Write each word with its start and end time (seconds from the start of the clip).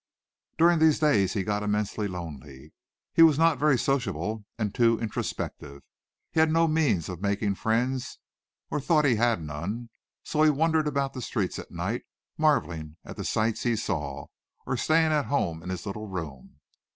During 0.57 0.79
these 0.79 0.97
days 0.97 1.33
he 1.33 1.43
got 1.43 1.61
immensely 1.61 2.07
lonely. 2.07 2.73
He 3.13 3.21
was 3.21 3.37
not 3.37 3.59
very 3.59 3.77
sociable, 3.77 4.47
and 4.57 4.73
too 4.73 4.97
introspective. 4.99 5.83
He 6.31 6.39
had 6.39 6.51
no 6.51 6.67
means 6.67 7.07
of 7.07 7.21
making 7.21 7.53
friends, 7.53 8.17
or 8.71 8.81
thought 8.81 9.05
he 9.05 9.17
had 9.17 9.43
none. 9.43 9.91
So 10.23 10.41
he 10.41 10.49
wandered 10.49 10.87
about 10.87 11.13
the 11.13 11.21
streets 11.21 11.59
at 11.59 11.69
night, 11.69 12.01
marveling 12.35 12.97
at 13.05 13.15
the 13.15 13.23
sights 13.23 13.61
he 13.61 13.75
saw, 13.75 14.25
or 14.65 14.75
staying 14.75 15.11
at 15.11 15.25
home 15.25 15.61
in 15.61 15.69
his 15.69 15.85
little 15.85 16.07
room. 16.07 16.61